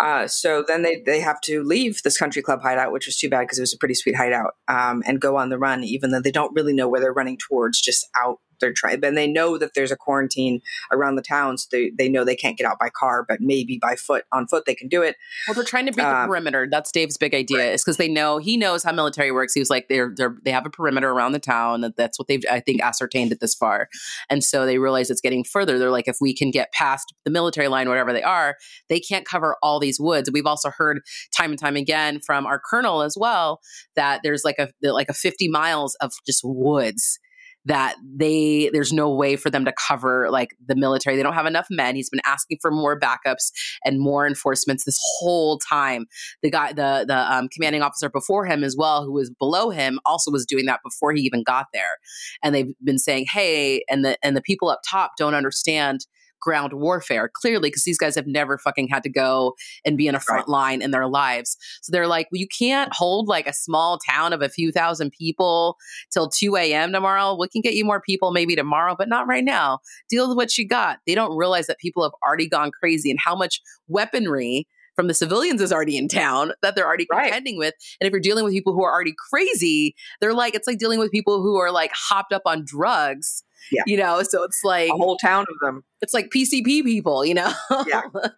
[0.00, 3.28] Uh, so then they, they have to leave this country club hideout, which was too
[3.28, 6.10] bad because it was a pretty sweet hideout, um, and go on the run, even
[6.10, 9.04] though they don't really know where they're running towards, just out their tribe.
[9.04, 10.60] And they know that there's a quarantine
[10.92, 13.78] around the town, so they, they know they can't get out by car, but maybe
[13.80, 14.24] by foot.
[14.32, 15.16] On foot, they can do it.
[15.46, 16.66] Well, they're trying to beat the Um, perimeter.
[16.70, 17.58] That's Dave's big idea.
[17.58, 17.72] right.
[17.74, 19.54] Is because they know he knows how military works.
[19.54, 21.80] He was like, they're they're they have a perimeter around the town.
[21.82, 23.88] That that's what they've I think ascertained it this far,
[24.30, 25.78] and so they realize it's getting further.
[25.78, 28.56] They're like, if we can get past the military line, whatever they are,
[28.88, 30.30] they can't cover all these woods.
[30.32, 31.00] We've also heard
[31.36, 33.60] time and time again from our colonel as well
[33.94, 37.18] that there's like a like a 50 miles of just woods
[37.66, 41.16] that they there's no way for them to cover like the military.
[41.16, 41.96] They don't have enough men.
[41.96, 43.50] He's been asking for more backups
[43.84, 46.06] and more enforcements this whole time.
[46.42, 49.98] The guy the the um, commanding officer before him as well who was below him
[50.06, 51.98] also was doing that before he even got there.
[52.42, 56.06] And they've been saying hey and the and the people up top don't understand
[56.40, 60.14] ground warfare clearly because these guys have never fucking had to go and be in
[60.14, 63.52] a front line in their lives so they're like well you can't hold like a
[63.52, 65.76] small town of a few thousand people
[66.12, 69.44] till 2 a.m tomorrow we can get you more people maybe tomorrow but not right
[69.44, 73.10] now deal with what you got they don't realize that people have already gone crazy
[73.10, 77.24] and how much weaponry from the civilians is already in town that they're already Right.
[77.24, 77.74] contending with.
[78.00, 80.98] And if you're dealing with people who are already crazy, they're like, it's like dealing
[80.98, 83.44] with people who are like hopped up on drugs.
[83.72, 83.82] Yeah.
[83.86, 85.82] You know, so it's like A whole town of them.
[86.00, 87.52] it's like PCP people, you know?
[87.86, 88.02] Yeah.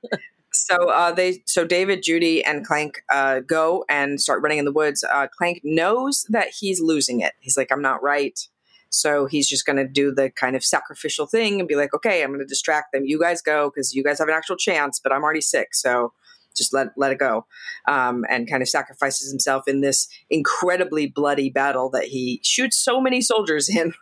[0.50, 4.72] So uh, they, so David, Judy, and Clank uh, go and start running in the
[4.72, 5.04] woods.
[5.04, 7.34] Uh, Clank knows that he's losing it.
[7.38, 8.38] He's like, I'm not right.
[8.90, 12.22] So he's just going to do the kind of sacrificial thing and be like, okay,
[12.22, 13.04] I'm going to distract them.
[13.04, 15.74] You guys go because you guys have an actual chance, but I'm already sick.
[15.74, 16.12] So
[16.58, 17.46] just let let it go,
[17.86, 23.00] um, and kind of sacrifices himself in this incredibly bloody battle that he shoots so
[23.00, 23.92] many soldiers in.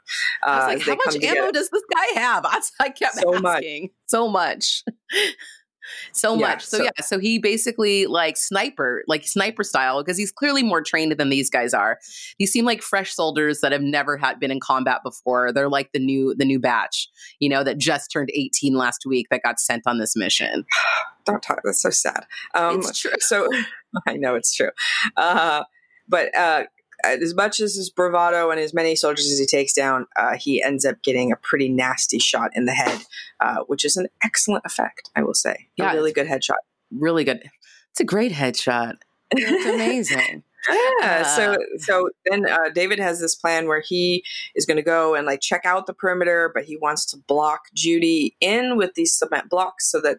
[0.45, 2.45] Uh, I was like, how much come to get ammo does this guy have?
[2.47, 3.57] I, I kept So much.
[3.57, 3.90] asking.
[4.07, 4.83] So much.
[6.12, 6.64] so Yeah, much.
[6.64, 10.83] So, so- yeah, so he basically like sniper, like sniper style, because he's clearly more
[10.83, 11.99] trained than these guys are.
[12.38, 15.53] These seem like fresh soldiers that have never had been in combat before.
[15.53, 17.09] They're like the new the new batch,
[17.40, 20.64] you know, that just turned 18 last week that got sent on this mission.
[21.26, 21.60] Don't talk.
[21.64, 22.24] That's so sad.
[22.54, 23.10] Um, it's true.
[23.18, 23.48] so
[24.06, 24.70] I know it's true.
[25.16, 25.64] Uh,
[26.08, 26.64] but uh,
[27.04, 30.62] as much as his bravado and as many soldiers as he takes down, uh, he
[30.62, 33.02] ends up getting a pretty nasty shot in the head,
[33.40, 35.68] uh, which is an excellent effect, I will say.
[35.76, 36.56] Yeah, a really good headshot.
[36.90, 37.42] Really good.
[37.90, 38.94] It's a great headshot.
[39.32, 40.42] It's amazing.
[41.00, 41.22] Yeah.
[41.22, 41.56] so Uh.
[41.78, 44.24] so then uh, David has this plan where he
[44.56, 47.66] is going to go and like check out the perimeter, but he wants to block
[47.72, 50.18] Judy in with these cement blocks so that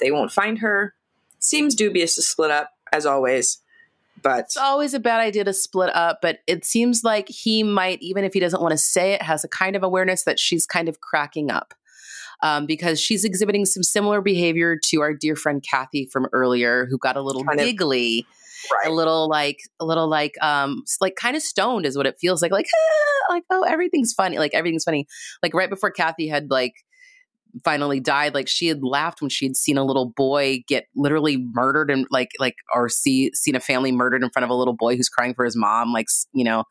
[0.00, 0.94] they won't find her.
[1.38, 3.58] Seems dubious to split up as always,
[4.22, 8.00] but It's always a bad idea to split up, but it seems like he might,
[8.00, 10.66] even if he doesn't want to say it, has a kind of awareness that she's
[10.66, 11.74] kind of cracking up.
[12.42, 16.98] Um, because she's exhibiting some similar behavior to our dear friend Kathy from earlier, who
[16.98, 18.26] got a little Kind giggly,
[18.70, 18.90] right.
[18.90, 22.42] a little like, a little like, um, like kind of stoned is what it feels
[22.42, 22.52] like.
[22.52, 24.38] Like, ah, like oh, everything's funny.
[24.38, 25.06] Like everything's funny.
[25.42, 26.74] Like right before Kathy had like
[27.62, 31.36] finally died like she had laughed when she had seen a little boy get literally
[31.52, 34.74] murdered and like like or see seen a family murdered in front of a little
[34.74, 36.64] boy who's crying for his mom like you know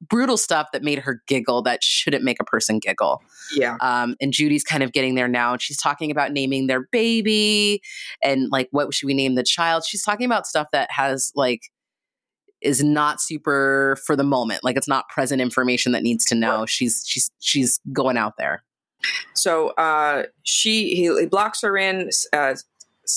[0.00, 3.22] brutal stuff that made her giggle that shouldn't make a person giggle
[3.54, 3.76] yeah.
[3.80, 5.52] um, and Judy's kind of getting there now.
[5.52, 7.80] And she's talking about naming their baby
[8.22, 9.84] and like what should we name the child.
[9.86, 11.62] She's talking about stuff that has like
[12.60, 14.62] is not super for the moment.
[14.62, 16.66] Like it's not present information that needs to know.
[16.66, 18.62] She's she's she's going out there.
[19.34, 22.54] So uh, she he, he blocks her in, uh,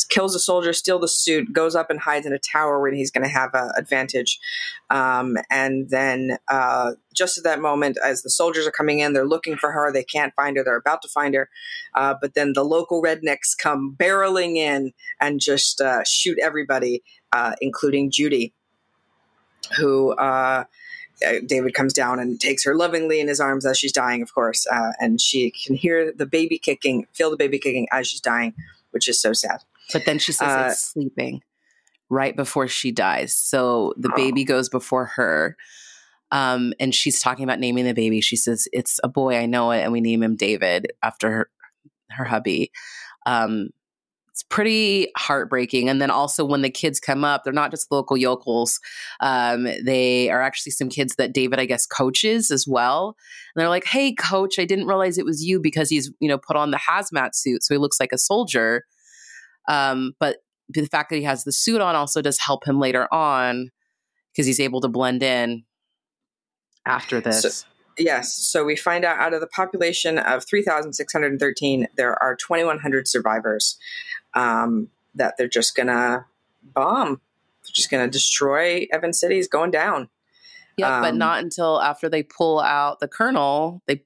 [0.09, 3.11] kills a soldier, steals the suit, goes up and hides in a tower where he's
[3.11, 4.39] going to have an advantage.
[4.89, 9.27] Um, and then uh, just at that moment, as the soldiers are coming in, they're
[9.27, 9.91] looking for her.
[9.91, 10.63] They can't find her.
[10.63, 11.49] They're about to find her,
[11.95, 17.53] uh, but then the local rednecks come barreling in and just uh, shoot everybody, uh,
[17.61, 18.53] including Judy,
[19.77, 20.15] who.
[21.25, 24.33] Uh, David comes down and takes her lovingly in his arms as she's dying, of
[24.33, 28.21] course, uh, and she can hear the baby kicking, feel the baby kicking as she's
[28.21, 28.53] dying,
[28.91, 29.61] which is so sad.
[29.91, 31.41] But then she says Uh, it's sleeping
[32.09, 33.35] right before she dies.
[33.35, 34.15] So the Oh.
[34.15, 35.55] baby goes before her.
[36.31, 38.19] Um, and she's talking about naming the baby.
[38.21, 41.49] She says, It's a boy, I know it, and we name him David after her,
[42.09, 42.71] her hubby.
[43.25, 43.69] Um,
[44.33, 45.89] it's pretty heartbreaking.
[45.89, 48.79] And then also when the kids come up, they're not just local yokels.
[49.19, 53.15] Um, they are actually some kids that David, I guess, coaches as well.
[53.53, 56.39] And they're like, "Hey, coach, I didn't realize it was you because he's you know
[56.39, 58.85] put on the hazmat suit, so he looks like a soldier."
[59.69, 63.07] Um, but the fact that he has the suit on also does help him later
[63.13, 63.69] on
[64.31, 65.63] because he's able to blend in
[66.87, 67.65] after this.
[67.99, 73.77] Yes, so we find out out of the population of 3,613, there are 2,100 survivors.
[74.35, 76.25] Um, that they're just gonna
[76.63, 77.21] bomb,
[77.63, 79.37] they're just gonna destroy Evan City.
[79.37, 80.09] Is going down.
[80.77, 83.81] Yeah, but Um, not until after they pull out the colonel.
[83.87, 84.03] They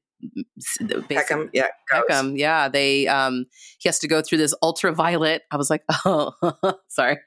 [0.82, 1.68] Peckem, yeah.
[1.92, 3.46] Peckem, yeah, they um
[3.78, 5.44] he has to go through this ultraviolet.
[5.52, 6.34] I was like, oh,
[6.88, 7.20] sorry,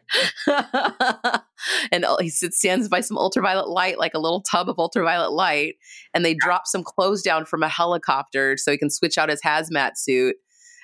[1.93, 5.77] and he stands by some ultraviolet light, like a little tub of ultraviolet light,
[6.15, 9.41] and they drop some clothes down from a helicopter so he can switch out his
[9.43, 10.37] hazmat suit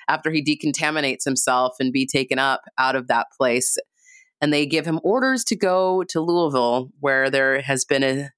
[0.07, 3.77] after he decontaminates himself and be taken up out of that place.
[4.41, 8.29] And they give him orders to go to Louisville, where there has been a,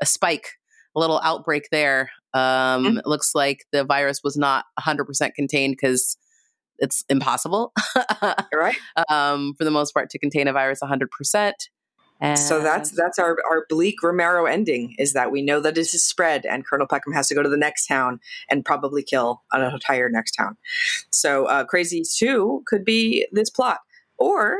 [0.00, 0.50] a spike,
[0.96, 2.10] a little outbreak there.
[2.34, 2.98] Um, Mhm.
[3.00, 6.16] It looks like the virus was not 100% contained because
[6.78, 7.72] it's impossible,
[8.54, 8.76] right.
[9.08, 11.52] um, for the most part, to contain a virus 100%.
[12.20, 15.80] And So that's that's our our bleak Romero ending is that we know that it
[15.80, 19.42] is spread and Colonel Peckem has to go to the next town and probably kill
[19.52, 20.56] an entire next town.
[21.10, 23.80] So uh, Crazy Two could be this plot,
[24.18, 24.56] or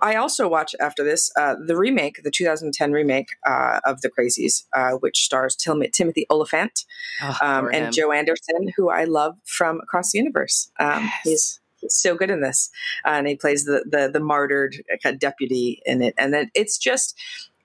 [0.00, 4.64] I also watch after this uh, the remake, the 2010 remake uh, of The Crazies,
[4.74, 6.84] uh, which stars Tim- Timothy Olyphant
[7.22, 7.92] Oh, um, and him.
[7.92, 10.70] Joe Anderson, who I love from Across the Universe.
[10.78, 11.20] Um, Yes.
[11.24, 12.70] He's so good in this,
[13.04, 16.14] uh, and he plays the the, the martyred uh, kind of deputy in it.
[16.18, 17.16] And it, it's just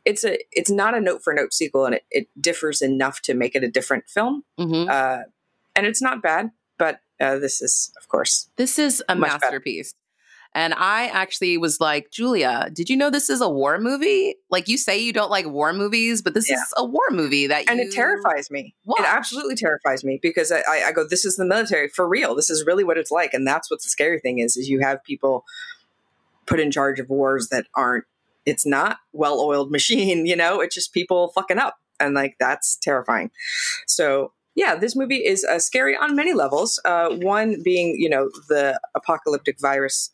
[0.06, 3.34] it's a it's not a note for note sequel, and it, it differs enough to
[3.34, 4.44] make it a different film.
[4.60, 4.90] Mhm.
[4.90, 5.24] Uh,
[5.76, 9.94] and it's not bad, but uh, this is of course This is a masterpiece.
[9.94, 10.00] better.
[10.56, 14.36] And I actually was like, Julia, did you know this is a war movie?
[14.50, 16.56] Like you say you don't like war movies, but this Yeah.
[16.56, 18.74] is a war movie that and it terrifies me.
[18.84, 19.00] watch.
[19.00, 22.34] It absolutely terrifies me because I, I, go, this is the military for real.
[22.36, 24.80] This is really what it's like, and that's what the scary thing is: is you
[24.80, 25.46] have people
[26.48, 28.06] put in charge of wars that aren't.
[28.46, 30.62] It's not well-oiled machine, you know.
[30.62, 33.30] It's just people fucking up, and like that's terrifying.
[33.86, 36.82] So yeah, this movie is uh, scary on many levels.
[36.84, 40.10] Uh, one being, you know, the apocalyptic virus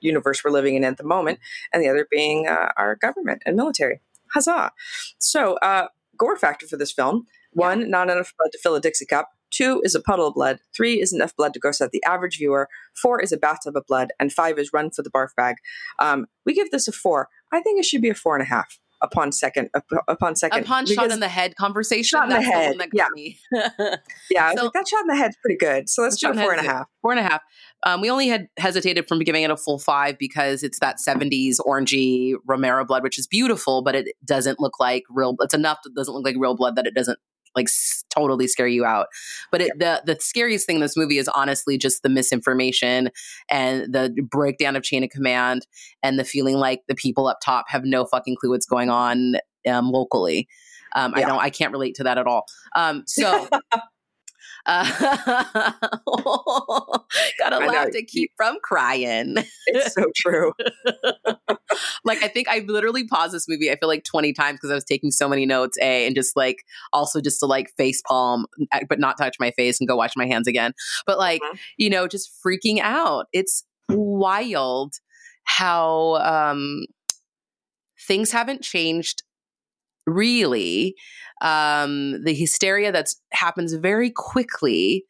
[0.00, 1.38] universe we're living in at the moment,
[1.72, 4.00] and the other being uh, our government and military.
[4.34, 4.72] Huzzah!
[5.18, 9.06] So, uh, gore factor for this film: one, not enough blood to fill a Dixie
[9.06, 9.30] cup.
[9.50, 10.58] Two is a puddle of blood.
[10.76, 12.68] Three is enough blood to gross out the average viewer.
[12.94, 15.56] Four is a bathtub of blood, and five is run for the barf bag.
[15.98, 17.28] Um, we give this a four.
[17.52, 19.70] I think it should be a four and a half upon second.
[20.06, 22.18] Upon second, upon shot in the head conversation.
[22.18, 23.06] Shot in the that's the head, one that yeah.
[23.12, 23.38] me.
[24.30, 25.88] yeah, so- like, that shot in the head's pretty good.
[25.88, 26.86] So let's do a four the and a half.
[27.00, 27.42] Four and a half.
[27.84, 31.56] Um, we only had hesitated from giving it a full five because it's that 70s
[31.60, 35.36] orangey Romero blood, which is beautiful, but it doesn't look like real.
[35.40, 37.18] It's enough that it doesn't look like real blood that it doesn't
[37.56, 39.06] like s- totally scare you out.
[39.50, 43.10] But it, the the scariest thing in this movie is honestly just the misinformation
[43.50, 45.66] and the breakdown of chain of command
[46.02, 49.36] and the feeling like the people up top have no fucking clue what's going on
[49.68, 50.48] um, locally.
[50.94, 51.26] Um, I Yeah.
[51.26, 51.40] don't.
[51.40, 52.44] I can't relate to that at all.
[52.74, 53.48] Um, so.
[54.68, 54.84] Uh,
[57.38, 59.36] gotta laugh to keep from crying.
[59.66, 60.52] It's so true.
[62.04, 63.70] like I think I literally paused this movie.
[63.70, 65.78] I feel like twenty times because I was taking so many notes.
[65.80, 66.58] A and just like
[66.92, 70.12] also just to like face palm, uh, but not touch my face and go wash
[70.16, 70.72] my hands again.
[71.06, 71.58] But like Mhm.
[71.78, 73.26] you know, just freaking out.
[73.32, 74.94] It's wild
[75.44, 76.84] how um,
[78.06, 79.22] things haven't changed
[80.08, 80.94] really.
[81.40, 85.04] Um, the hysteria that happens very quickly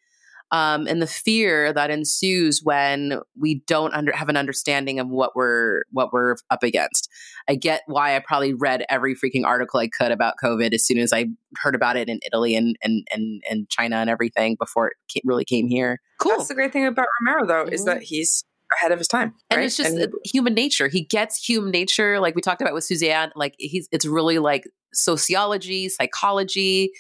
[0.51, 5.37] um, and the fear that ensues when we don't under, have an understanding of what
[5.37, 7.09] we're what we're up against.
[7.49, 10.99] I get why I probably read every freaking article I could about COVID as soon
[10.99, 11.27] as I
[11.63, 15.21] heard about it in Italy and and and, and China and everything before it ca-
[15.25, 16.01] really came here.
[16.19, 16.33] Cool.
[16.39, 17.87] That's the great thing about Romero, though, is Mhm.
[17.87, 18.45] that he's
[18.77, 19.35] ahead of his time.
[19.51, 19.67] and right?
[19.67, 20.89] it's just And uh, human nature.
[20.89, 23.33] He gets human nature, like we talked about with Suzanne.
[23.37, 26.91] Like he's, it's really like sociology, psychology,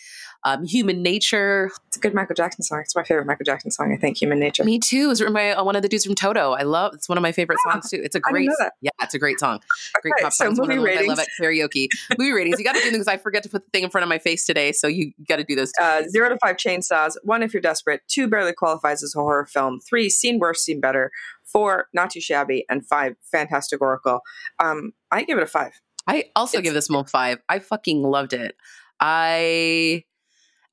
[0.44, 1.68] um, human nature.
[1.88, 2.80] it's a good Michael Jackson song.
[2.80, 3.92] It's my favorite Michael Jackson song.
[3.92, 5.06] I think "Human Nature." Me too.
[5.06, 6.52] It was written by uh, one of the dudes from Toto.
[6.52, 6.94] I love.
[6.94, 8.00] It's one of my favorite Ah, songs too.
[8.02, 8.48] It's a great.
[8.80, 9.58] Yeah, it's a great song.
[10.00, 10.52] Great Okay, pop so song.
[10.52, 11.18] It's movie ones I love ratings.
[11.18, 11.88] at karaoke.
[12.18, 12.58] movie ratings.
[12.60, 14.08] You got to do them because I forget to put the thing in front of
[14.08, 14.70] my face today.
[14.70, 15.72] So you got to do those.
[15.80, 17.16] Uh, zero to five chainsaws.
[17.24, 18.02] One, if you're desperate.
[18.06, 19.80] Two, barely qualifies as a horror film.
[19.80, 21.10] Three, seen worse, seen better.
[21.53, 22.64] Four, not too shabby.
[22.68, 24.20] And five, fantastic oracle.
[24.62, 25.72] Um, I give it a five.
[26.07, 27.38] I also It's- give this one five.
[27.49, 28.55] I fucking loved it.
[29.01, 30.05] I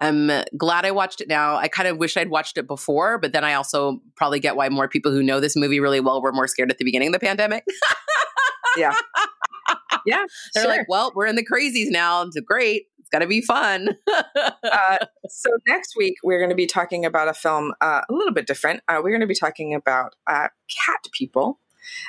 [0.01, 1.55] am glad I watched it now.
[1.55, 4.67] I kind of wish I'd watched it before, but then I also probably get why
[4.69, 7.13] more people who know this movie really well were more scared at the beginning of
[7.13, 7.63] the pandemic.
[8.77, 8.93] Yeah,
[10.05, 10.23] Yeah.
[10.53, 10.71] They're sure.
[10.71, 12.21] like, well, we're in the crazies now.
[12.23, 12.83] It's great.
[13.15, 13.95] Got to be fun.
[14.35, 14.97] uh,
[15.29, 18.45] so next week we're going to be talking about a film uh, a little bit
[18.45, 18.81] different.
[18.89, 20.49] Uh, we're going to be talking about uh,
[20.85, 21.61] cat people.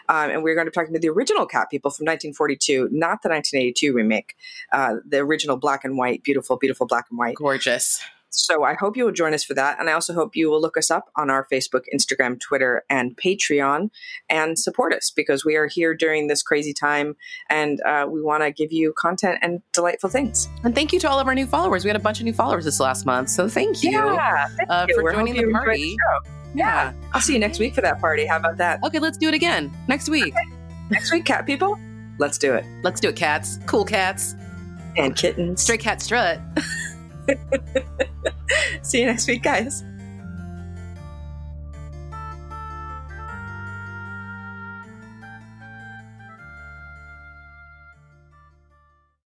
[0.09, 3.23] Um, and we're going to be talking about the original Cat People from 1942, not
[3.23, 4.35] the 1982 remake,
[4.73, 7.37] uh, the original black and white, beautiful, beautiful black and white.
[7.37, 8.03] Gorgeous.
[8.39, 9.81] So I hope you will join us for that.
[9.81, 13.17] And I also hope you will look us up on our Facebook, Instagram, Twitter, and
[13.17, 13.91] Patreon
[14.29, 17.17] and support us because we are here during this crazy time
[17.49, 20.49] and uh, we want to give you content and delightful things.
[20.65, 21.83] And thank you to all of our new followers.
[21.85, 23.31] We had a bunch of new followers this last month.
[23.31, 24.95] So thank you, Yeah, thank uh, you.
[24.97, 25.91] for We joining the party.
[25.93, 26.31] show.
[26.55, 26.93] Yeah.
[27.15, 28.27] I'll see you next week for that party.
[28.27, 28.81] How about that?
[28.85, 30.35] Okay, let's do it again next week.
[30.91, 31.79] Next week, cat people?
[32.19, 32.65] Let's do it.
[32.83, 33.59] Let's do it, cats.
[33.67, 34.35] Cool cats.
[34.97, 35.63] And kittens.
[35.63, 36.39] Stray cat strut.
[38.83, 39.83] See you next week, guys.